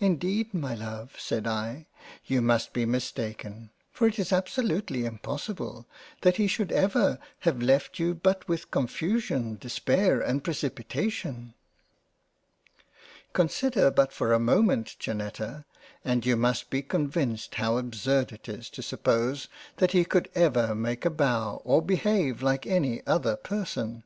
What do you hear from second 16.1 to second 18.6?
you must be con vinced how absurd it